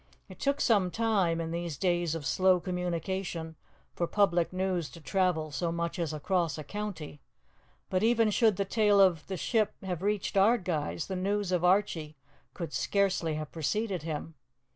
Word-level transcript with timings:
It 0.27 0.39
took 0.39 0.59
some 0.59 0.89
time, 0.89 1.39
in 1.39 1.51
those 1.51 1.77
days 1.77 2.15
of 2.15 2.25
slow 2.25 2.59
communication, 2.59 3.55
for 3.93 4.07
public 4.07 4.51
news 4.51 4.89
to 4.89 4.99
travel 4.99 5.51
so 5.51 5.71
much 5.71 5.99
as 5.99 6.11
across 6.11 6.57
a 6.57 6.63
county, 6.63 7.21
but 7.87 8.01
even 8.01 8.31
should 8.31 8.55
the 8.55 8.65
tale 8.65 8.99
of 8.99 9.27
the 9.27 9.37
ship 9.37 9.75
have 9.83 10.01
reached 10.01 10.35
Ardguys, 10.35 11.05
the 11.05 11.15
news 11.15 11.51
of 11.51 11.63
Archie 11.63 12.17
could 12.55 12.73
scarcely 12.73 13.35
have 13.35 13.51
preceded 13.51 14.01
him. 14.01 14.33